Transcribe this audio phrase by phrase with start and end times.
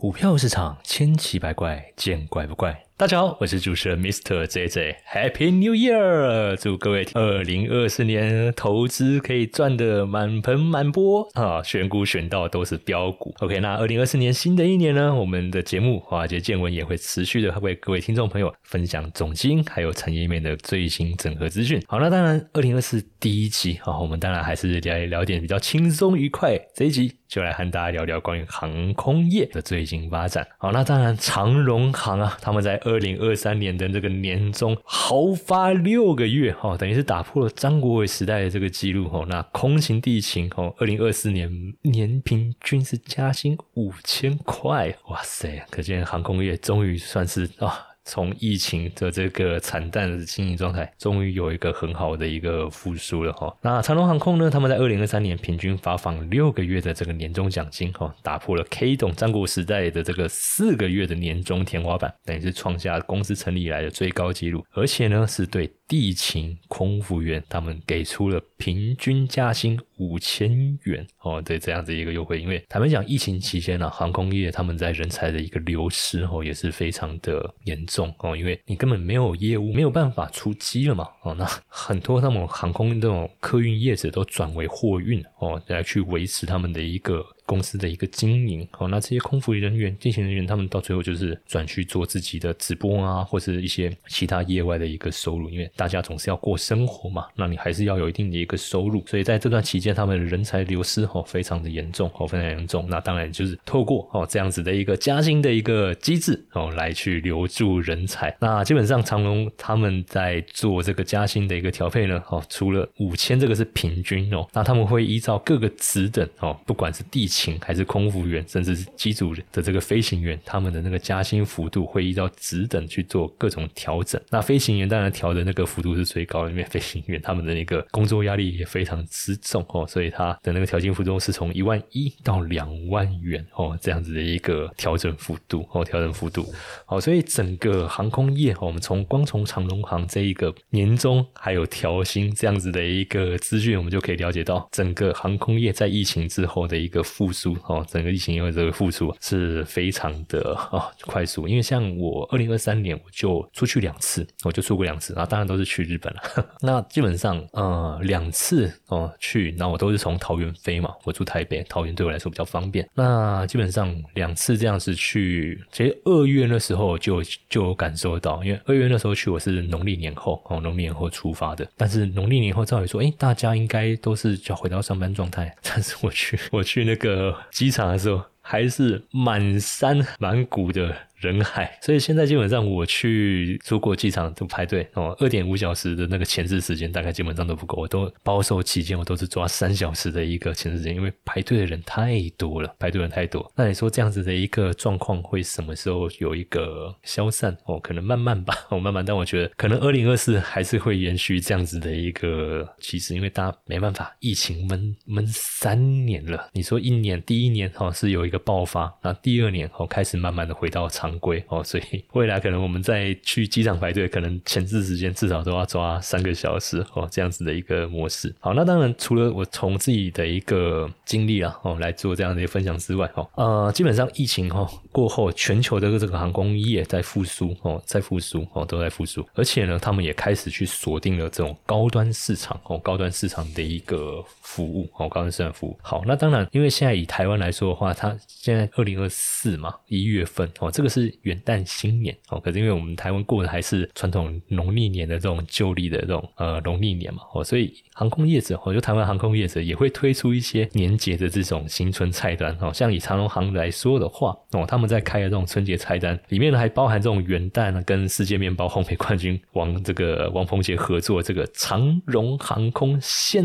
[0.00, 2.87] 股票市场千奇百怪，见怪不怪。
[2.98, 4.44] 大家好，我是主持人 Mr.
[4.44, 6.56] JJ，Happy New Year！
[6.56, 11.62] 祝各位二零二四年投资可以赚得满盆满钵啊！
[11.62, 13.32] 选股选到都是标股。
[13.38, 21.80] OK，那二零二四年新的一年呢，我们的节目华尔街见闻也会持续的为各位听众朋友分享总经还有产业面的最新整合资讯。
[21.86, 26.58] 好，那当然二零二四第一集啊，我们当然还是来聊点比较轻松愉快。
[26.74, 30.44] 这一集就来和大家聊聊关于航空业的最新发展。
[30.58, 39.24] 好，那当然长荣航啊，他们在二零二三年的这个年终豪发六个月，哈，等于是打破了张国伟时代的这个记录，哈。
[39.28, 45.66] 那空勤地勤，哈，二零二四年年平均是加薪五千块，哇塞！
[45.70, 47.87] 可见航空业终于算是啊。
[48.08, 53.54] 从疫情的这个惨淡的经营状态，终于有一个很好的一个复苏了哈。
[53.60, 54.48] 那长隆航空呢？
[54.48, 65.70] 他们在二零二三年平均发放六个月的这个年终奖金哈，打破了 K 董战国时代的这个四个月的年终天花板，等于是创下公司成立以来的最高纪录，而且呢是对。
[65.88, 72.38] 地勤空服员，他们给出了平均加薪五千元哦，对这样子一个优惠。
[72.38, 87.24] 因为坦白讲，疫情期间呢，航空业他们在人才的一个流失哦，也是非常的严重哦，因为你根本没有业务，没有办法出机了嘛哦，那很多他们航空这种客运业者都转为货运哦，来去维持他们的一个。
[87.48, 102.86] 公司的一个经营，好，那这些空服人员、地勤人员，他们到最后就是转去做自己的直播啊，或者一些其他业外的一个收入，因为大家总是要过生活嘛，那你还是要有一定的一个收入，所以在这段期间，他们人才流失哦，非常的严重哦，非常严重。
[102.86, 108.36] 那当然就是透过哦这样子的一个加薪的一个机制哦，来去留住人才。
[108.40, 117.26] 那基本上长隆他们在做这个加薪的一个调配呢，哦，除了五千这个是平均哦，那他们会依照各个职等哦，不管是地。
[117.60, 124.20] 还是空服员，甚至是机组的这个飞行员，他们的那个加薪幅度会依照职等去做各种调整。
[124.30, 136.44] 那飞行员当然调的那个幅度是最高的，因为飞行员他们的那个工作压力也非常之重哦，所以他的那个调薪幅度是从一万一到两万元哦，这样子的一个调整幅度哦，调整幅度。
[136.86, 147.27] 好，所以整个航空业，我们从光从长龙航这一个年终还有调薪这样子的一个资讯，我们就可以了解到整个航空业在疫情之后的一个复。
[147.28, 150.40] 复苏哦，整个疫情因为这个复苏是非常的
[150.72, 156.46] 哦快速，因为像我二零二三年我就出去两次，我就出过两次，然后当然都是去日本了。
[156.62, 162.88] 那基本上呃两次哦去，那我都是从桃园飞嘛，我住台北，桃园对我来说比较方便。
[162.94, 177.17] 那基本上两次这样子去，其实二月那时候就就有感受到，因为二月那时候去我是农历年后哦，农历年后出发的，但是农历年后照理说，哎，大家应该都是要回到上班状态， 但是我去我去那个。
[177.18, 180.94] 呃机场的时候，还是满山满谷的。
[181.20, 193.50] 人海，所以现在基本上我去出国机场都排队哦，二点五小时的那个前置时间大概基本上都不够，我都保守期间我都是抓三小时的一个前置时间，因为排队的人太多了，排队人太多。
[193.56, 197.56] 那你说这样子的一个状况会什么时候有一个消散？
[197.64, 199.04] 哦，可能慢慢吧， 哦慢慢。
[199.04, 206.48] 但我觉得可能二零二四还是会延续这样子的一个趋势，因为大家没办法，疫情闷闷三年了。
[206.52, 211.07] 你说一年第一年哦是有一个爆发，那第二年哦开始慢慢的回到常。
[211.08, 218.34] 常规哦，所以 未来可能我们在去机场排队，可能前置时间至少都要抓三个小时哦，这样子的一个模式。
[218.40, 224.68] 好，那当然除了我从自己的一个经历啊哦来做这样的一个分享之外哦，呃，基本上疫情哦
[224.98, 235.78] 过后，全球的这个航空业在复苏哦，在复苏哦，都在复苏，而且呢，他们也开始去锁定了这种高端市场哦，高端市场的一个服务哦，高端市场服务。
[235.82, 241.14] 好，那当然，因为现在以台湾来说的话，它现在二零二四嘛，一月份哦，这个是。
[241.22, 263.44] 元旦新年哦，可是因为我们台湾过的还是传统农历年的这种旧历的这种呃农历年嘛哦，所以航空业者，我觉得台湾航空业者也会推出一些年节的这种新春菜单哦，像以长龙航来说的话哦，他们在开的这种春节菜单里面呢，还包含这种元旦跟世界面包烘焙冠军王这个王鹏杰合作这个长荣航空限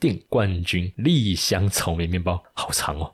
[0.00, 3.12] 定冠军栗香草莓面包，好长哦，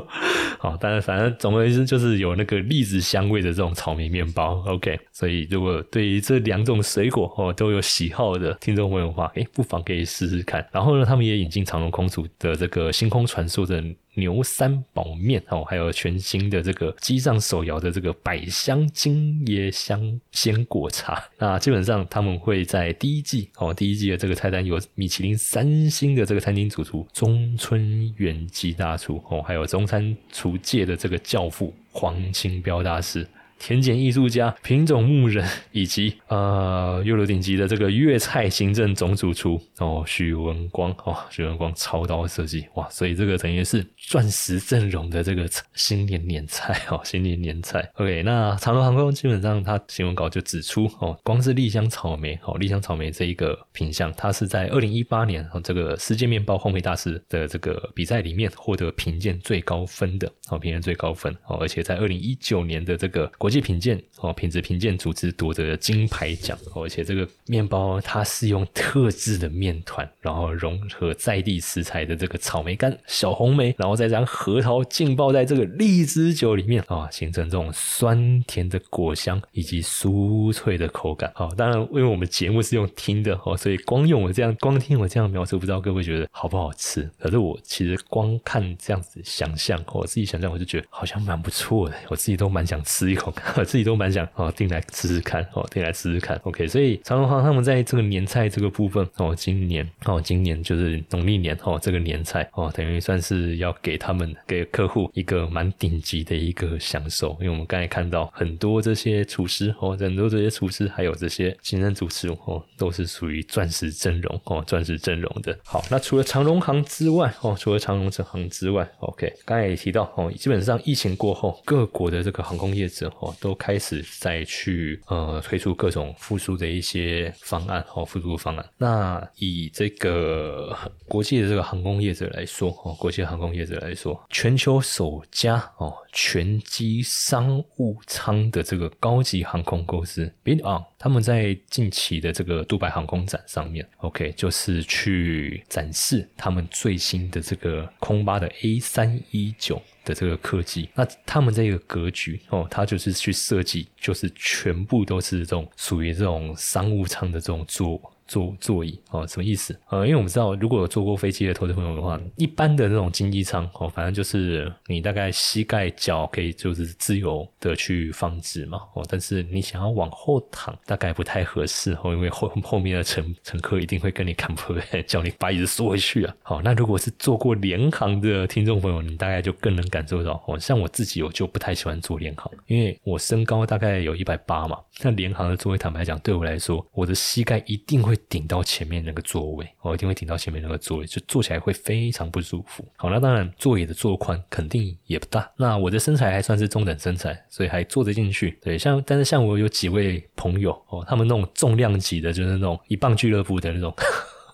[0.58, 3.26] 好，但是反正总而言之就是有那个栗子香。
[3.26, 10.64] 味的这种草莓面包，OK，所以如果对于这两种水果哦都有喜好的听众朋友的话，哎，不妨可以试试看。
[10.70, 13.82] 然后呢，他们也引进长荣空厨的这个星空传说的。
[14.16, 21.22] 牛三宝面哦，还有全新的这个机上手摇的这个百香金椰香鲜果茶。
[21.38, 33.26] 那基本上他们会在第一季哦，第一季的这个菜单有米其林三星的这个餐厅主厨中村元吉大厨哦，还有中餐厨界的这个教父黄清标大师。
[33.58, 47.88] 田检艺术家、品种牧人，以及呃，又有顶级的这个粤菜行政总主厨哦，许文光哦，许文光操刀设计哇，所以这个等于是钻石阵容的这个新年年菜哦，新年年菜。
[47.94, 63.30] OK，那长隆航空基本上它新闻稿就指出哦，光是丽香草莓哦，丽香草莓这一个品相，它是在二零一八年哦这个世界面包烘焙大师的这个比赛里面获得评鉴最高分的哦，评鉴最高分哦，而且在二零一九年的这个。
[63.46, 81.30] 国际品鉴哦，品质品鉴组织夺得金牌奖，而且这个面包它是用特制的面团，然后融合在地食材的这个草莓干、小红莓，然后再将核桃浸泡在这个荔枝酒里面啊，形成这种酸甜的果香以及酥脆的口感。
[81.36, 87.08] 好，当然因为我们节目是用听的哦，所以光用我这样光听我这样描述，不知道各位觉得好不好吃？
[87.20, 93.32] 可是我其实光看这样子想象，我自己想象我就觉得好像蛮不错的，我自己都蛮想吃一口。
[93.56, 96.40] 我自己都蛮想哦，订来试试看哦，订来试试看。
[96.44, 107.36] OK，所以长隆行他们在这个年菜这个部分哦，今年哦，今年就是农历年哦，这个年菜哦，等于算是要给他们给客户一个蛮顶级的一个享受。
[107.40, 115.56] 因为我们刚才看到很多这些厨师哦，很多这些厨师还有这些行政主持哦，都是属于钻石阵容哦，钻石阵容的。
[115.64, 123.25] 好，那除了长荣行之外哦，除了长荣这行之外，OK，刚才也提到哦，基本上疫情过后，各国的这个航空业者哦。
[123.40, 128.68] 都开始在去呃推出各种复苏的一些方案哦，复苏方案。
[128.78, 130.76] 那以这个
[131.06, 149.80] 国际的这个航空业者来说哦，国际航空业者来说，全球首家哦全机商务舱的这个高级航空公司 b i t On，他们在近期的这个杜拜航空展上面，OK，就是去展示他们最新的这个空巴的 A 三一九。
[150.06, 158.00] 的这个科技，那他们这个格局哦，他就是去设计，就是全部都是这种属于这种商务舱的这种座。
[158.26, 159.78] 座座椅哦，什么意思？
[159.88, 174.74] 呃，因为我们知道，如果有坐过飞机的投资朋友的话，一般的那种经济舱哦，反正就是你大概膝盖脚可以就是自由的去放置嘛哦，但是你想要往后躺，大概不太合适哦，因为后后面的乘乘客一定会跟你看不，
[175.06, 176.34] 叫你把椅子缩回去啊。
[176.42, 180.58] 好，那如果是坐过联航的听众朋友，你大概就更能感受到哦。
[180.58, 188.15] 像我自己，我就不太喜欢坐联航，因为我身高大概有一百八嘛，那联航的座位坦白讲，对我来说，我的膝盖一定会。
[188.28, 192.84] 顶到前面那个座位，我一定会顶到前面那个座位，就坐起来会非常不舒服。
[192.96, 195.50] 好，那当然座椅的坐宽肯定也不大。
[195.56, 198.58] 那我的身材还算是中等身材，所以还坐得进去。
[198.62, 203.94] 对，像但是像我有几位朋友哦，他们那种重量级的，就是那种一磅俱乐部的那种。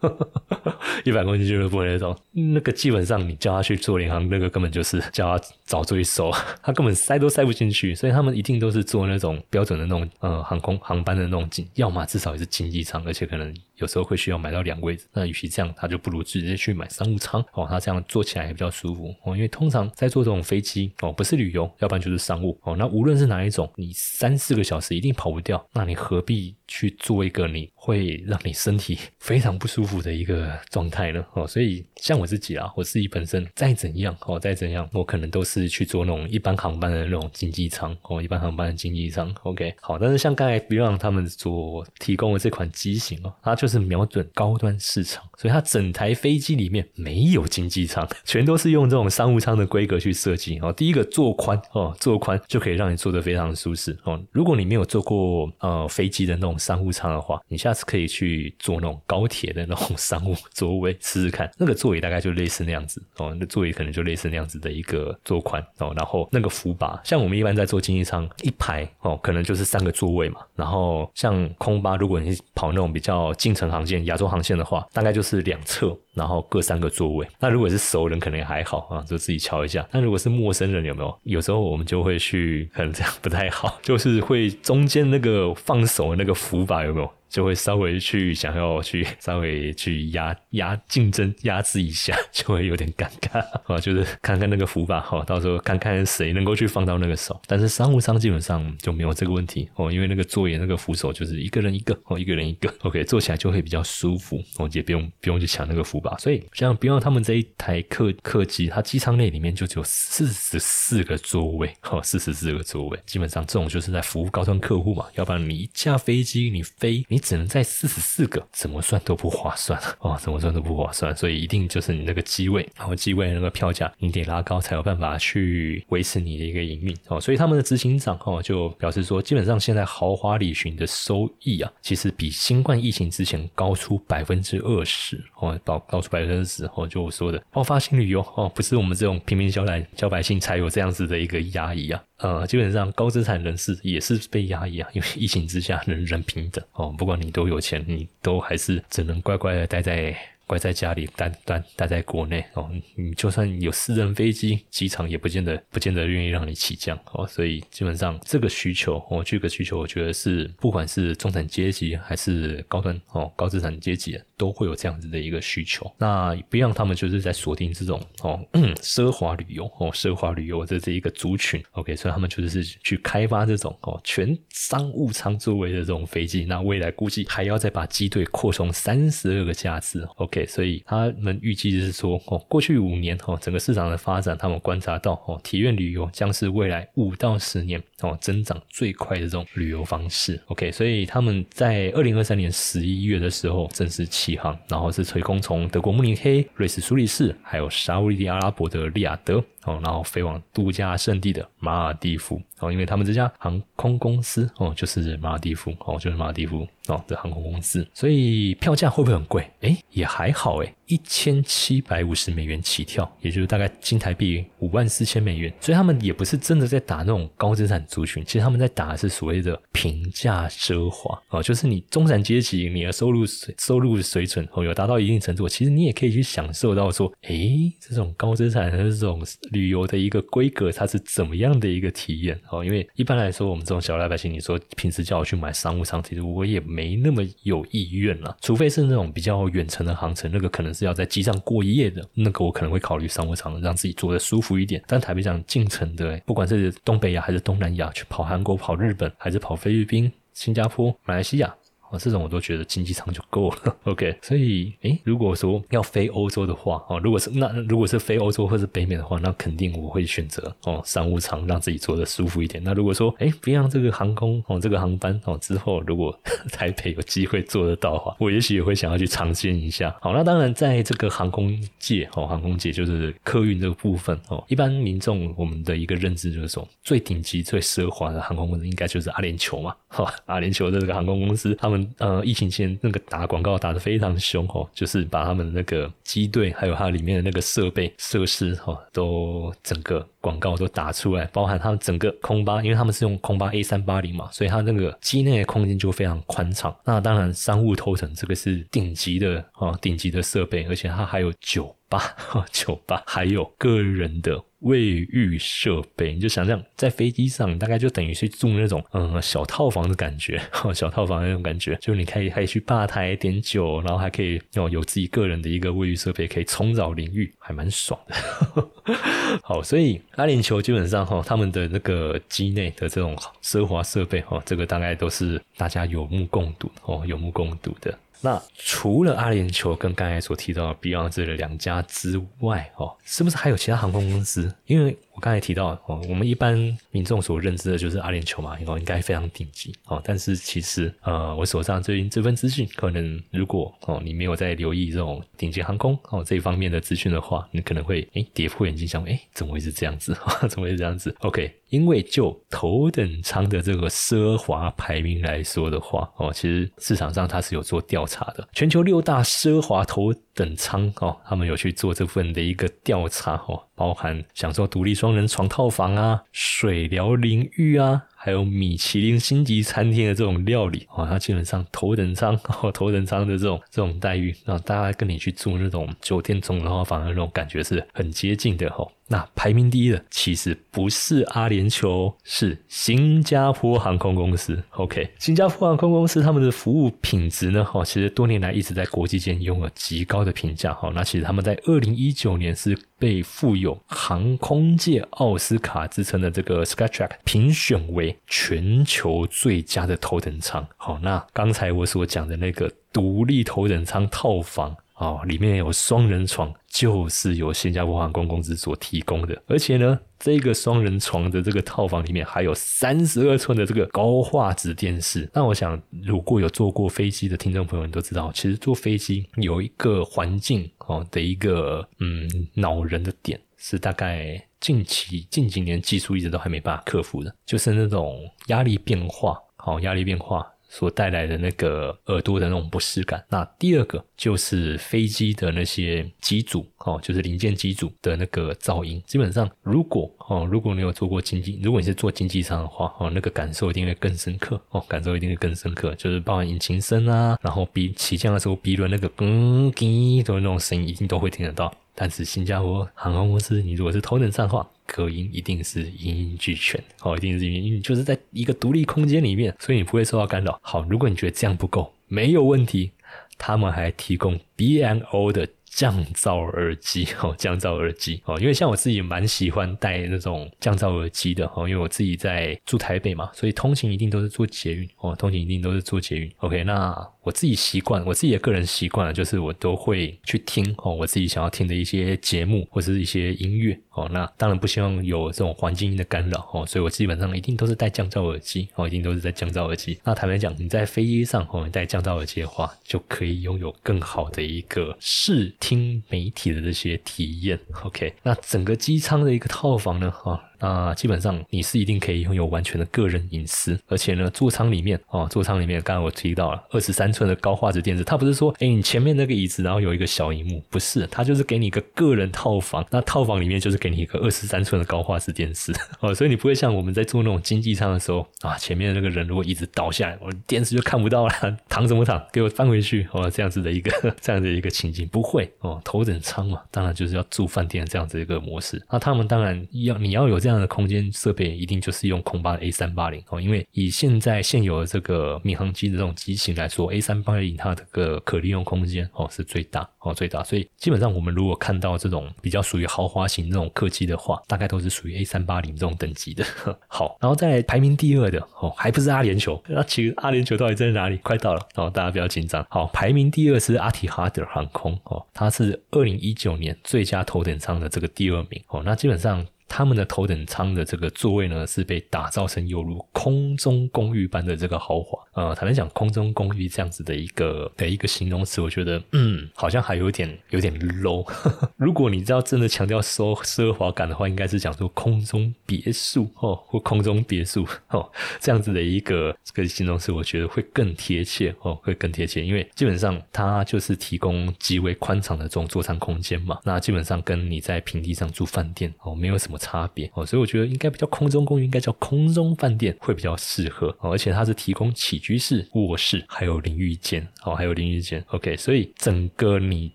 [1.04, 6.30] 一百公斤俱乐部那种，那个基本上你叫他去做联航，那个根本就是叫他找罪受，
[6.62, 15.06] 他根本塞都塞不进去，所以他们一定都是做那种标准的那种呃航空航班的那种经，要么至少也是经济舱，而且可能有时候会需要买到两位置。
[15.12, 19.36] 那与其这样，他就不如直接去买商务舱哦，他这样坐起来也比较舒服哦。
[19.36, 22.74] 因为通常在坐这种飞机哦，不是旅游，要不然就是商务哦。
[22.76, 29.98] 那无论是哪一种，你三四个小时一定跑不掉，那你何必去做一个你会让你身体非常不舒服？
[29.98, 50.72] 的一个状态呢， 哦，所以像我自己啊，我自己本身再怎样哦，再怎样，我可能都是去做那种一般航班的那种经济舱哦，一般航班的经济舱，OK，好，但是像刚才 Beyond 他们所提供的这款机型哦，它就就是瞄准高端市场，所以它整台飞机里面没有经济舱， 全都是用这种商务舱的规格去设计哦。
[50.72, 54.18] 第一个坐宽哦，坐宽就可以让你坐得非常舒适哦。
[54.32, 59.94] 如果你没有坐过呃飞机的那种商务舱的话，你下次可以去坐那种高铁的那种。
[59.98, 75.94] 商务座位试试看，那个座椅大概就类似那样子哦，那座椅可能就类似那样子的一个座宽哦，然后那个扶把，像我们一般在坐经济舱一排哦，可能就是三个座位嘛，然后像空巴，如果你跑那种比较近程航线、亚洲航线的话，大概就是两侧。
[76.18, 79.86] 然后各三个座位，那如果是熟人可能也还好啊，就自己瞧一下。
[79.92, 81.18] 那如果是陌生人，有没有？
[81.22, 87.10] 有时候我们就会去，可能这样 不太好，就是会中间那个放手的那个扶把有没有？
[87.28, 93.78] 就会稍微去想要去稍微去压压竞争压制一下， 就会有点尴尬啊。
[93.78, 97.38] 就是看看那个扶把哈，到时候看看谁能够去放到那个手。
[97.46, 106.07] 但是商务舱基本上就没有这个问题哦，因为那个座椅那个扶手就是一个人一个哦，一个人一个，OK，坐起来就会比较舒服，哦，也不用不用去抢那个扶把。
[106.16, 115.06] 所以像不要他们这一台客客机，它机舱内里面就只有四十四个座位，哈，四十四个座位，基本上这种就是在服务高端客户嘛。
[115.14, 127.20] 要不然你一架飞机你飞，你只能在四十四个，怎么算都不划算 哦，怎么算都不划算，所以一定就是你那个机位，然后机位那个票价你得拉高才有办法去维持你的一个营运哦。
[127.20, 142.02] 所以他们的执行长哦就表示说，基本上现在豪华旅行的收益啊，其实比新冠疫情之前高出百分之二十哦，高高出百分之十哦，就我说的爆发性旅游哦，不是我们这种平民小来小百姓才有这样子的一个压抑啊。
[142.18, 150.16] 呃，基本上高资产人士也是被压抑啊，因为疫情之下人人平等哦，不管你多有钱，你都还是只能乖乖的待在。
[150.48, 152.70] 乖在家里，待待待在国内哦。
[152.94, 157.26] 你就算有私人飞机，机场也不见得不见得愿意让你起降哦。
[157.26, 165.92] 所以基本上这个需求，哦，这个需求，我觉得是不管是中产阶级还是高端哦高资产阶级，都会有这样子的一个需求。
[165.98, 168.40] 那不让他们就是在锁定这种哦
[168.80, 171.62] 奢华旅游哦奢华旅游的这一个族群。
[171.72, 176.46] OK，所以他们就是去开发这种哦全商务舱座位的这种飞机。
[176.46, 180.08] 那未来估计还要再把机队扩充三十二个架次。
[180.16, 180.46] OK。
[180.46, 190.40] 所以他们预计就是说，哦，过去五年哦，整个市场的发展，他们观察到哦，体验旅游将是未来五到十年哦增长最快的这种旅游方式。
[190.46, 199.42] OK，所以他们在二零二三年十一月的时候正式起航，然后是垂空从德国慕尼黑、瑞士苏黎世，还有沙地阿拉伯的利雅得。
[199.64, 209.48] 哦，然后飞往度假胜地的马尔蒂夫哦，因为他们这家航空公司哦，就是马尔蒂夫哦，就是马尔蒂夫哦的航空公司，所以票价会不会很贵？
[209.60, 210.74] 哎，也还好哎。
[210.88, 232.64] 一千七百五十美元起跳，也就是大概新台币五万四千美元，所以他们也不是真的在打那种高资产族群，其实他们在打的是所谓的平价奢华哦，就是你中产阶级，你的收入水收入水准哦有达到一定程度，其实你也可以去享受到说，诶，这种高资产的这种旅游的一个规格，它是怎么样的一个体验哦？
[232.64, 240.68] 因为一般来说，我们这种小老百姓，你说平时叫我去买商务舱，其实我也没那么有意愿了，除非是那种比较远程的航程，那个可能。
[240.78, 244.80] 是要在机上过夜的那个，我可能会考虑商务舱，让自己坐的舒服一点。
[244.86, 251.52] 但台北讲进程的，不管是东北亚还是东南亚，去跑韩国、跑日本，还是跑菲律宾、新加坡、马来西亚。
[251.90, 253.76] 哦，这种我都觉得经济舱就够了。
[253.84, 262.62] OK，所以，诶，如果说要飞欧洲的话，哦，如果是那如果是飞欧洲或是北美的话，那肯定我会选择哦商务舱，让自己坐的舒服一点。
[262.62, 266.14] 那如果说，诶，别让这个航空哦这个航班哦之后，如果
[266.52, 269.96] 台北有机会坐得到的话，我也许也会想要去尝鲜一下。
[270.00, 279.74] 好，那当然在这个航空界哦，航空界就是客运这个部分哦，一般民众我们的一个认知就是说，最顶级、最奢华的航空公司应该就是阿联酋嘛。
[279.88, 281.77] 哈，阿联酋的这个航空公司，他们。
[281.98, 296.74] 呃，疫情期间那个打广告打得非常凶哦，就是把他们那个机队，还有它里面的那个设备设施哈，都整个广告都打出来，包含他们整个空巴，因为他们是用空巴 A 三八零嘛，所以它那个机内的空间就非常宽敞。
[296.84, 302.14] 那当然商务头层这个是顶级的啊，顶级的设备，而且它还有酒吧，
[302.50, 304.42] 酒吧还有个人的。
[304.60, 310.40] 卫浴设备，你就想象在飞机上，大概就等于是住那种嗯小套房的感觉，
[310.74, 318.68] 小套房那种感觉，就你可以可以去吧台点酒，然后还可以哦有自己个人的一个卫浴设备，可以冲澡淋浴，还蛮爽的。
[319.42, 327.96] 好，所以阿联酋基本上哈，他们的那个机内的这种奢华设备哈，这个大概都是大家有目共睹哦，有目共睹的。
[328.20, 334.52] 那除了阿联酋跟刚才所提到的 Beyond 这两家之外，哦，是不是还有其他航空公司？
[334.66, 336.56] 因为我刚才提到哦，我们一般
[336.90, 340.00] 民众所认知的就是阿联酋嘛，应该非常顶级哦。
[340.04, 350.16] 但是其实呃，我手上最近这份资讯，可能如果哦你没有在留意这种顶级航空哦这一方面的资讯的话，你可能会诶跌破眼镜，想诶怎么会是这样子？
[350.48, 363.62] 怎么会是这样子？OK，因为就头等舱的这个奢华排名来说的话，哦，其实市场上它是有做调查的，全球六大奢华头等舱哦，他们有去做这份的一个调查哦。
[363.76, 378.90] 包含享受独立双人床套房啊、水疗淋浴啊，还有米其林星级餐厅的这种料理哦，它基本上头等舱 哦，头等舱的这种这种待遇，让大家跟你去住那种酒店总统套房的那种感觉是很接近的哦。
[379.10, 384.62] 那排名第一的其实不是阿联酋，是新加坡航空公司。
[384.72, 390.74] OK，新加坡航空公司他们的服务品质呢，哈，其实多年来一直在国际间拥有极高的评价。
[390.74, 400.66] 哈，那其实他们在二零一九年是被富有航空界奥斯卡之称的这个 Skytrax 评选为全球最佳的头等舱。
[400.76, 404.76] 好，那刚才我所讲的那个独立头等舱套房。
[404.98, 415.30] 哦，里面有双人床，就是由新加坡航空公司所提供的，而且呢，这个双人床的这个套房里面还有三十二寸的这个高画质电视。
[415.32, 430.44] 那我想，如果有坐过飞机的听众朋友们都知道，其实坐飞机有一个环境哦的一个嗯恼人的点，是大概近期近几年技术一直都还没办法克服的，就是那种压力变化，好压力变化。
[430.68, 433.24] 所带来的那个耳朵的那种不适感。
[433.28, 439.02] 那第二个就是飞机的那些机组哦，就是零件机组的那个噪音。
[439.06, 445.94] 基本上，如果哦，如果你有做过经济，如果你是做经济舱的话哦，那个感受一定会更深刻哦，感受一定会更深刻。
[445.94, 451.72] 就是包含引擎声啊，然后比起降的时候鼻轮那个嗯滴的那种声音，一定都会听得到。
[451.94, 460.58] 但是新加坡航空公司，你如果是头等舱的话，隔音一定是一应俱全，哦，一定是因为就是在一个独立空间里面，所以你不会受到干扰。
[460.62, 462.90] 好，如果你觉得这样不够，没有问题，
[463.36, 465.46] 他们还提供 B N O 的。
[465.78, 476.28] 降噪耳机 哦，降噪耳机哦，因为像我自己蛮喜欢戴那种降噪耳机的哦，因为我自己在住台北嘛，所以通勤一定都是坐捷运哦，通勤一定都是坐捷运。
[476.38, 484.08] OK，那我自己习惯，我自己的个人习惯就是我都会去听哦，我自己想要听的一些节目或者是一些音乐哦。
[484.10, 489.96] 那当然不希望有这种环境音的干扰哦，所以我基本上一定都是戴降噪耳机哦，一定都是在降噪耳机。
[490.02, 495.54] 那坦白讲，你在飞机上哦，你戴降噪耳机的话，就可以拥有更好的一个视。
[495.60, 500.42] 听听媒体的这些体验，OK，那整个机舱的一个套房呢，哈。
[500.60, 521.32] 那基本上你是一定可以拥有完全的个人隐私，而且呢，座舱里面哦，座舱里面刚刚我提到了二十三寸的高画质电视，它不是说哎你前面那个椅子然后有一个小荧幕，不是，它就是给你一个个人套房，那套房里面就是给你一个二十三寸的高画质电视 哦，所以你不会像我们在坐那种经济舱的时候啊，前面那个人如果一直倒下来，我电视就看不到了，
[521.70, 530.47] 躺什么躺，给我翻回去哦，这样子的一个 这样的一个情景不会哦，头等舱嘛，当然就是要住饭店这样子一个模式，那他们当然要你要有这。
[530.48, 546.42] 这样的空间设备一定就是用空巴的 A 三八零哦，因为以现在现有的这个民航机的这种机型来说，A 三八零它的个可利用空间哦是最大哦最大，所以基本上我们如果看到这种比较属于豪华型这种客机的话，大概都是属于 A 三八零这种等级的。
[546.88, 551.18] 好，然后再排名第二的哦，还不是阿联酋，那其实阿联酋到底在哪里？
[551.18, 552.66] 快到了哦，大家不要紧张。
[552.70, 559.46] 好，排名第二是阿提哈德航空哦，它是二零一九年最佳头等舱的这个第二名哦，那基本上。
[559.68, 565.18] 他们的头等舱的这个座位呢，是被打造成犹如空中公寓般的这个豪华。
[565.34, 571.24] 呃，坦白讲，空中公寓这样子的一个的一个形容词，我觉得，嗯，好像还有点有点 low。
[571.76, 586.58] 如果你知道真的强调奢奢华感的话，应该是讲说空中别墅哦，或空中别墅哦，这样子的一个这个形容词，我觉得会更贴切哦，会更贴切，因为基本上它就是提供极为宽敞的这种座舱空间嘛。
[586.64, 589.57] 那基本上跟你在平地上住饭店哦，没有什么。
[589.58, 598.24] 差别哦，所以我觉得应该比较空中公寓，应该叫空中饭店会比较适合哦，而且它是提供起居室、卧室，还有淋浴间哦，还有淋浴间。
[598.28, 599.92] OK，所以整个你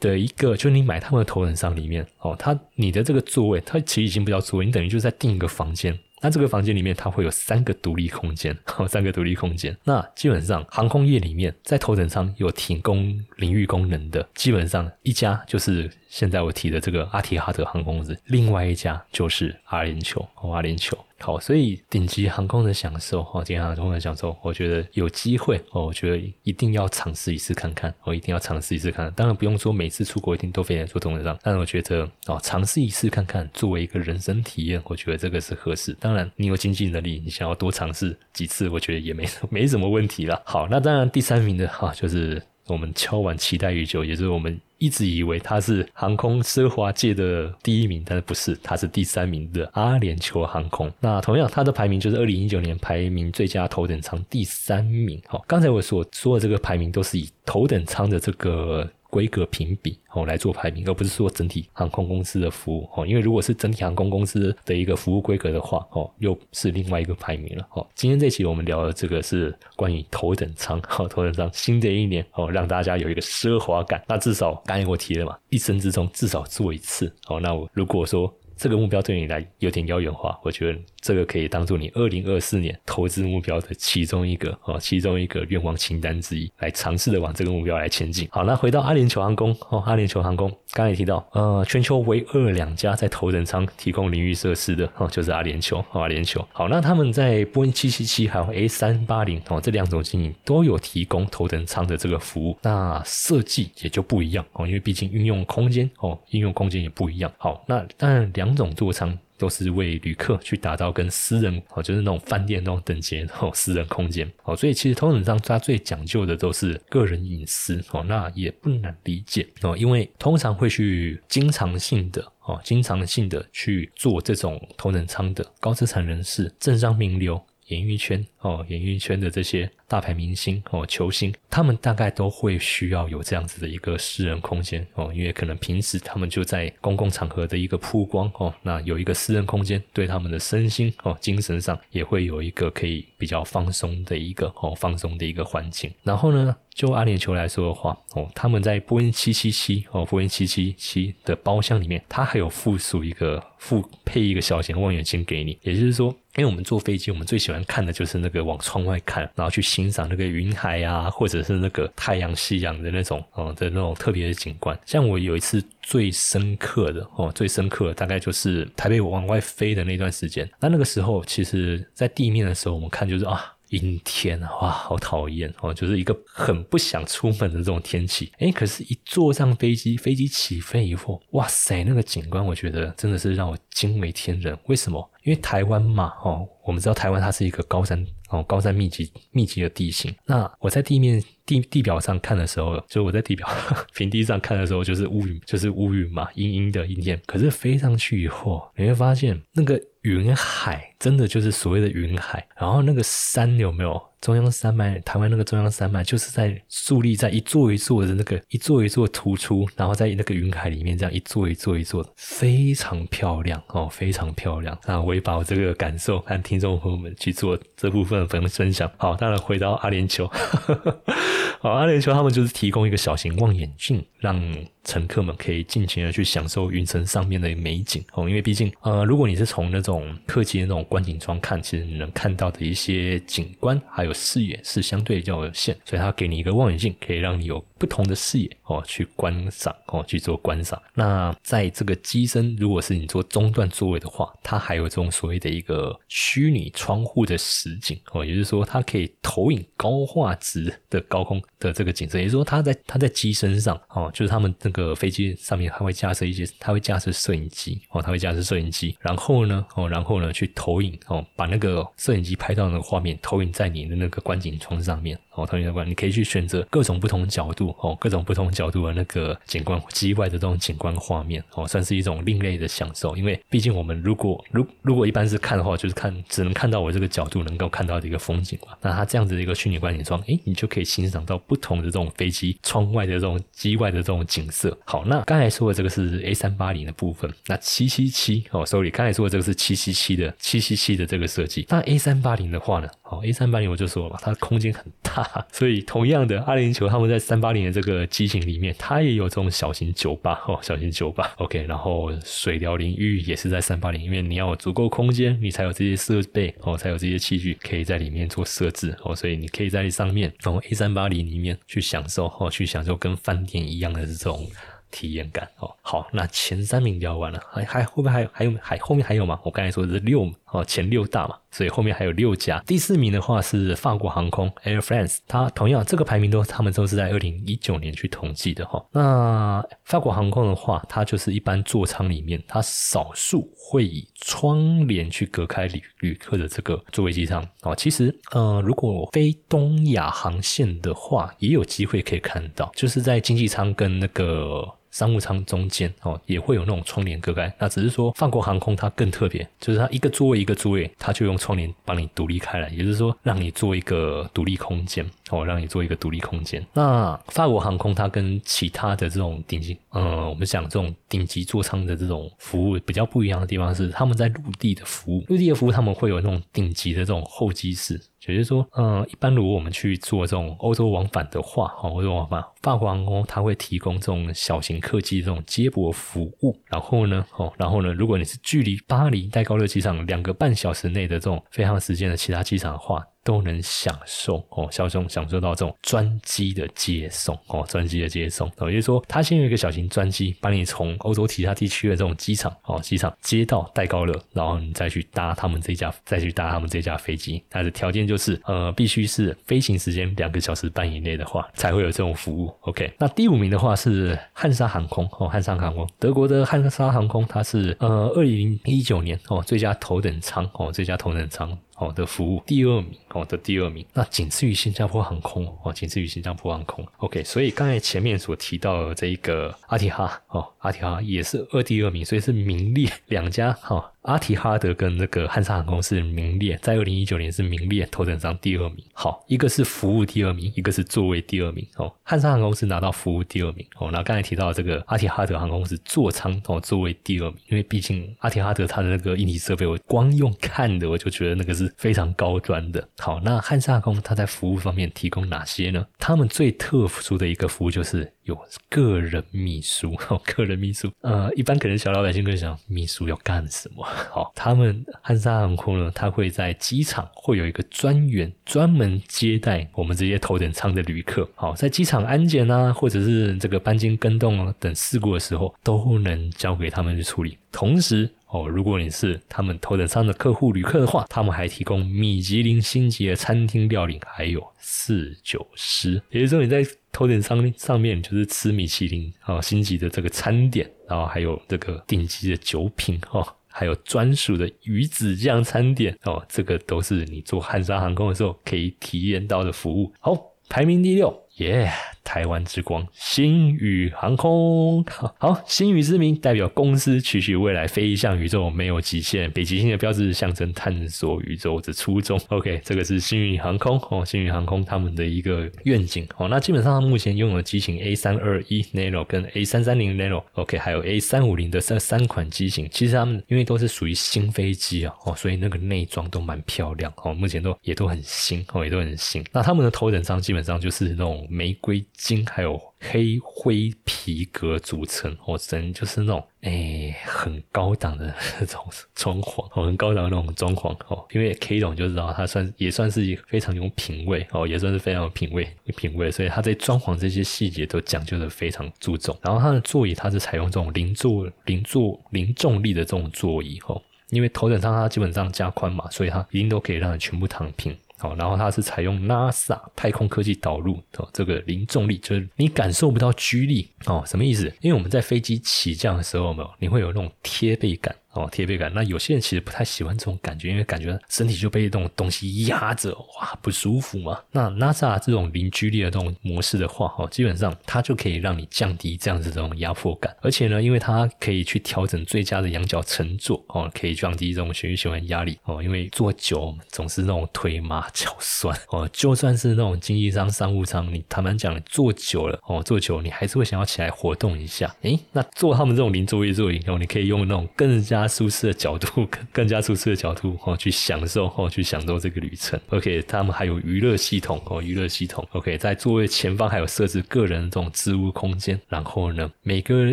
[0.00, 5.98] 的一个，就你买他们的头等舱里面哦，它你的这个座位，它其实已经不叫座位，你等于就是在订一个房间。
[6.22, 8.56] 那这个房间里面，它会有三个独立空间，
[8.88, 9.76] 三个独立空间。
[9.84, 20.96] 那基本上航空业里面，在头等舱有提供淋浴功能的，基本上一家就是现在我提的这个阿提哈德航空公司，另外一家就是阿联酋，阿联酋。
[21.22, 29.14] 好，所以顶级航空的享受，哦，顶级航空的享受，我觉得有机会，哦，我觉得一定要尝试一次看看，我一定要尝试一次看看。
[29.14, 35.96] 当然不用说每次出国一定都非得做头等舱，但是我觉得，哦，尝试一次看看，作为一个人生体验，我觉得这个是合适。
[36.00, 40.42] 当然，你有经济能力，你想要多尝试几次，我觉得也没没什么问题了。
[40.44, 44.60] 好，那当然第三名的哈，就是我们敲完期待已久，也是我们。
[44.78, 50.92] 一直以为它是航空奢华界的第一名，但是不是，它是第三名的阿联酋航空。
[50.98, 55.22] 那同样，它的排名就是二零一九年排名最佳头等舱第三名。
[55.28, 58.90] 好，刚才我所说的这个排名都是以头等舱的这个。
[59.12, 67.86] 规格评比哦来做排名，而不是说整体航空公司的服务哦，因为如果是整体航空公司的一个服务规格的话哦，又是另外一个排名了哦。
[67.94, 74.02] 今天这期我们聊的这个是关于头等舱 哦，头等舱新的一年哦，让大家有一个奢华感。
[74.08, 77.38] 那至少刚才我提了嘛，一生之中至少做一次哦。
[77.38, 78.34] 那我如果说。
[78.54, 88.28] 这个目标对你来有点遥远化，我觉得这个可以当做你二零二四年投资目标的其中一个哦，其中一个愿望清单之一，来尝试的往这个目标来前进。
[88.30, 96.44] 好，那回到阿联酋航空哦，阿联酋航空刚才提到，呃，全球唯二两家在头等舱提供淋浴设施的哦，就是阿联酋，阿联酋。
[96.52, 107.32] 好，那他们在波音七七七还有 A 三八零哦这两种机型都有提供头等舱的这个服务，那设计也就不一样哦，因为毕竟运用空间哦，应用空间也不一样。
[107.38, 109.18] 好，那当然两种座舱。
[109.42, 127.44] 都是为旅客去打造跟私人哦，就是那种饭店那种等级那种，私人空间哦，所以其实头等舱它最讲究的都是个人隐私哦，那也不难理解哦，因为通常会去经常性的哦，经常性的去做这种头等舱的高资产人士、政商名流。
[127.72, 145.90] 演艺圈哦，演艺圈的这些大牌明星哦，球星，他们大概都会需要有这样子的一个私人空间哦，因为可能平时他们就在公共场合的一个曝光哦，那有一个私人空间，对他们的身心哦、精神上也会有一个可以比较放松的一个哦，放松的一个环境。
[146.02, 156.14] 然后呢，就阿联酋来说的话哦，他们在波音七七七哦，波音七七七的包厢里面，它还有附属一个附配一个小型望远镜给你，也就是说。
[156.36, 164.74] 因为我们坐飞机，我们最喜欢看的就是那个往窗外看，然后去欣赏那个云海啊，或者是那个太阳、夕阳的那种哦的那种特别的景观。
[164.86, 170.50] 像我有一次最深刻的哦，最深刻的大概就是台北往外飞的那段时间。
[170.58, 173.52] 那那个时候，其实在地面的时候，我们看就是啊。
[173.72, 175.72] 阴天啊，哇，好讨厌哦！
[175.72, 178.30] 就是一个很不想出门的这种天气。
[178.38, 184.56] 哎，可是，一坐上飞机，飞机起飞以后，哇塞，那个景观，我觉得真的是让我惊为天人。
[184.66, 185.10] 为什么？
[185.24, 190.12] 因为台湾嘛，哦，我们知道台湾它是一个高山哦，高山密集密集的地形。
[190.26, 193.48] 那我在地面地地表上看的时候，就我在地表
[193.94, 197.20] 平地上看的时候，就是乌云，就是乌云嘛，阴阴的阴天。
[197.24, 199.80] 可是飞上去以后，你会发现那个。
[200.02, 205.00] 云海真的就是所谓的云海，然后那个山有没有中央山脉？
[205.00, 214.78] 台湾那个中央山脉就是在树立在一座一座的那个一座一座突出，然后在那个云海里面这样一座一座一座的，非常漂亮哦，非常漂亮。
[214.86, 218.88] 那我也把我这个感受和听众朋友们去做这部分分分享。
[218.96, 220.28] 好，当然回到阿联酋，
[221.58, 224.40] 好，阿联酋他们就是提供一个小型望远镜，让。
[224.84, 240.80] 乘客们可以尽情的去享受云层上面的美景哦，因为毕竟呃，如果你是从那种客机的那种观景窗看，其实你能看到的一些景观还有视野是相对比较有限，所以它给你一个望远镜，可以让你有不同的视野哦去观赏哦去做观赏。
[240.94, 254.70] 那在这个机身，如果是你坐中段座位的话，它还有这种所谓的一个虚拟窗户的实景哦，也就是说它可以投影高画质的高空的这个景色，也就是说它在它在机身上哦，就是他们那。
[254.72, 273.16] 个飞机上面，它会架设一些，它会架设摄影机哦，它会架设摄影机，然后呢，哦，然后呢，去投影哦，把那个摄影机拍到那个画面投影在你的那个观景窗上面哦，投影在观，你可以去选择各种不同角度哦，各种不同角度的那个景观机外的这种景观画面哦，算是一种另类的享受。
[273.16, 278.74] 因为毕竟我们如果如如果一般是看的话，就是看只能看到我这个角度能够看到的一个风景嘛。
[278.80, 284.76] 那它这样子的一个虚拟观景窗，诶，你就可以欣赏到不同的这种飞机窗外的这种机外的这种景色。
[284.84, 291.66] 好，那刚才说的这个是 A 三八零的部分，那七七七哦，sorry，刚才说的这个是七七七的七七七的这个设计。
[291.68, 314.48] 那 A 三八零的话呢，哦，A 三八零我就说了，它空间很大，所以同样的阿联酋他们在三八零的这个机型里面，它也有这种小型酒吧哦，小型酒吧，OK，然后水疗淋浴也是在三八零，因为你要有足够空间，你才有这些设备哦，才有这些器具可以在里面做设置哦，所以你可以在上面从 A 三八零里面去享受哦，去享受跟饭店一样的这种。
[314.92, 319.40] 体验感哦，好，那前三名聊完了，还还后面还有还有还后面还有吗？
[319.42, 322.62] 我刚才说的是六哦，前六大嘛，所以后面还有六家。
[322.66, 328.84] 第四名的话是法国航空 Air France，它同样这个排名都他们都是在二零一九年去统计的哈。
[328.92, 337.74] 那法国航空的话，它就是一般座舱里面，它少数会以窗帘去隔开旅旅客的这个座位机舱哦。
[337.74, 344.68] 其实呃，如果飞东亚航线的话，也有机会可以看到，就是在经济舱跟那个。
[344.92, 347.52] 商务舱中间哦，也会有那种窗帘隔开。
[347.58, 356.64] 那只是说，法国航空它更特别，就是它一个座位一个座位，它就用窗帘帮你独立开来，也就是说，让你做一个独立空间哦，让你做一个独立空间。
[356.74, 367.98] 那法国航空它跟其他的这种顶级，呃，我们讲这种顶级座舱的这种服务比较不一样的地方是，他们在陆地的服务，陆地的服务他们会有那种顶级的这种候机室。
[368.24, 376.56] 就是说，嗯，一般如果我们去做这种欧洲往返的话，哈，欧洲往返，法国航空它会提供这种小型客机这种接驳服务。
[376.66, 397.42] 然后呢，哦，然后呢，如果你是距离巴黎戴高乐机场两个半小时内的这种飞航时间的其他机场的话，都能享受哦，享受享受到这种专机的接送哦，专机的接送哦，也就是说，它先有一个小型专机，把你从欧洲其他地区的这种机场哦，机场接到戴高乐，然后你再去搭他们这架，再去搭他们这架飞机。
[397.48, 402.52] 它的条件就是，呃，必须是飞行时间两个小时半以内的话，才会有这种服务。
[402.62, 411.56] OK，那第五名的话是汉莎航空哦，汉莎航空，德国的汉莎航空，它是呃，二零一九年哦，最佳头等舱哦，最佳头等舱。
[411.78, 416.86] 哦的服务第二名哦的第二名，那仅次于新加坡航空哦，仅次于新加坡航空。
[416.98, 423.88] OK，所以刚才前面所提到的这一个阿提哈哦，阿提哈也是二第二名，所以是名列两家哈。
[424.02, 428.84] 阿提哈德跟那个汉莎航空是名列，在二零一九年是名列头等舱第二名。
[428.92, 431.64] 好，一个是服务第二名，一个是座位第二名。
[431.76, 433.64] 哦，汉莎航空是拿到服务第二名。
[433.76, 442.88] 哦，那刚才提到这个阿提哈德航空是座舱哦，座位第二名，因为毕竟阿提哈德它的那个硬体设备，我光用看的我就觉得那个是非常高端的。
[443.04, 445.84] 好，那汉莎航空它在服务方面提供哪些呢？
[445.98, 448.12] 他们最特殊的一个服务就是。
[448.24, 453.84] 有个人秘书， 哦，个人秘书，呃，一般可能小老百姓会想，秘书要干什么？
[454.10, 461.28] 好，他们汉莎航空呢，他会在机场会有一个专员，专门接待我们这些头等舱的旅客。
[461.34, 467.36] 好，在机场安检啊，或者是这个班金跟动啊等事故的时候，都能交给他们去处理。
[467.50, 476.00] 同时，哦，如果你是他们头等舱的客户旅客的话，他们还提供米其林星级的餐厅料理，还有四九师。
[476.10, 489.92] 也就是说，你在头等舱上面就是吃米其林啊星级的这个餐点，然后还有这个顶级的酒品哦，还有专属的鱼子酱餐点哦，这个都是你做汉莎航空的时候可以体验到的服务。
[490.00, 490.16] 好，
[490.48, 491.70] 排名第六，耶。
[492.04, 494.84] 台湾之光，星宇航空，
[495.18, 502.20] 好，星宇之名代表公司取许未来飞向宇宙没有极限，北极星的标志象征探索宇宙的初衷。
[502.28, 506.28] OK，这个是星宇航空哦，星宇航空他们的一个愿景哦。
[506.28, 519.24] 那基本上，目前拥有机型 A 三二一 Nano 跟 A 三三零 Nano，OK，还有 A 三五零的这三款机型，其实他们因为都是属于新飞机啊，哦，所以那个内装都蛮漂亮哦，目前都也都很新哦，也都很新。
[519.32, 521.84] 那他们的头等舱基本上就是那种玫瑰。
[521.94, 528.60] 金还有黑灰皮革组成，哦，真就是那种诶很高档的那种
[528.94, 539.16] 装潢，哦，很高档那种装潢，哦，因为 K 总就知道他算也算是非常有品味，哦，也算是非常有品味品味，所以他在装潢这些细节都讲究的非常注重。
[539.22, 547.76] 然后他的座椅，它是采用这种零座零座零重力的这种座椅，哦，因为头等舱它基本上加宽嘛，所以它一定都可以让你全部躺平。
[548.02, 554.52] 好，然后它是采用 NASA 太空科技导入哦，这个零重力就是你感受不到居力哦，什么意思？
[554.60, 557.94] 因为我们在飞机起降的时候，没有你会有那种贴背感。
[558.12, 564.18] 哦，贴背感，那有些人其实不太喜欢这种感觉，因为感觉身体就被这种东西压着，哇，不舒服嘛。
[564.30, 584.74] 那 NASA 这种零距离的这种模式的话，哦，基本上它就可以让你降低这样子这种压迫感，而且呢，因为它可以去调整最佳的仰角乘坐，哦，可以降低这种血液循环压力，哦，因为坐久总是那种腿麻脚酸，哦，就算是那种经济舱、商务舱，你坦白讲，坐久了，哦，坐久你还是会想要起来活动一下。
[584.82, 592.58] 诶，那坐他们这种零座椅座椅，哦，你可以用那种更加舒适的角度， 更加舒适的角度哦，去享受哦，去享受这个旅程。
[592.70, 595.26] OK，他们还有娱乐系统哦，娱乐系统。
[595.32, 598.60] OK，在座位前方还有设置个人这种置物空间。
[598.68, 599.84] 然后呢，每个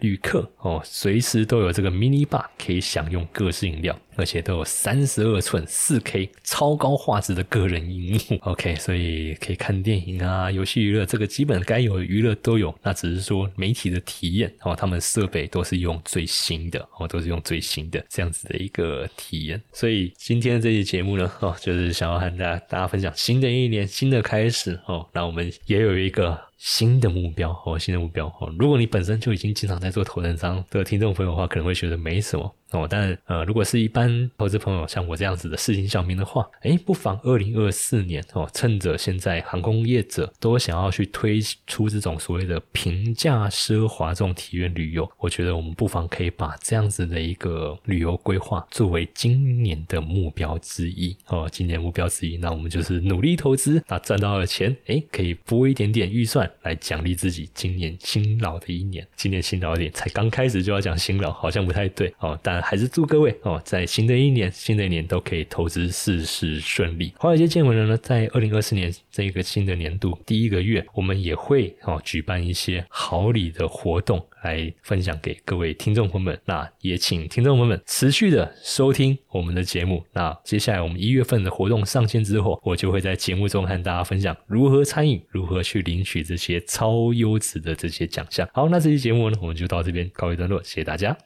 [0.00, 3.98] 旅客哦，随时都有这个 mini bar 可以享用各式饮料。
[4.18, 12.76] 而且都有三十二寸四 K 超高画质的个人荧幕，OK，所以可以看电影啊、游戏娱乐，这个基本该有的娱乐都有。
[12.82, 19.62] 那只是说媒体的体验哦，他们设备都是用最新的哦，都是用最新的这样子的一个体验。
[19.72, 26.36] 所以今天这期节目呢，哦，就是想要和大家大家分享新的一年新的开始哦，那我们也有一个。
[26.58, 28.52] 新的目标哦，新的目标哦。
[28.58, 32.86] 如果你本身就已经经常在做头等舱的听众朋友的话，可能会觉得没什么哦。
[32.88, 51.48] 但呃，如果是一般投资朋友像我这样子的市井小民的话，哎，不妨二零二四年哦，趁着现在航空业者都想要去推出这种所谓的平价奢华这种体验旅游，我觉得我们不妨可以把这样子的一个旅游规划作为今年的目标之一哦。
[51.50, 56.48] 今年目标之一，那我们就是努力投资，那赚到了钱，哎，可以拨一点点预算。
[56.62, 62.38] 来奖励自己今年辛劳的一年，今年辛劳一点，才刚开始就要讲辛劳，好像不太对哦。
[62.42, 67.12] 但还是祝各位哦，在新的一年、新的一年都可以投资事事顺利。
[67.18, 74.24] 华尔街见闻人呢，在二零二四年这个新的年度第一个月，我们也会哦举办一些好礼的活动。
[74.44, 80.04] 来分享给各位听众朋友们，那也请听众朋友们持续的收听我们的节目。
[80.12, 88.48] 那接下来我们一月份的活动上线之后，我就会在节目中和大家分享如何参与，如何去领取这些超优质的这些奖项。
[88.54, 91.18] 好，那这期节目呢，我们就到这边告一段落，谢谢大家。